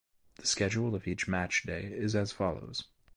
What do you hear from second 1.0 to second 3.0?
each matchday is as follows.